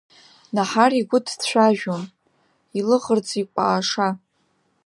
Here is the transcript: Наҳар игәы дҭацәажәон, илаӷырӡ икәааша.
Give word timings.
Наҳар 0.55 0.91
игәы 0.99 1.19
дҭацәажәон, 1.23 2.03
илаӷырӡ 2.79 3.27
икәааша. 3.41 4.09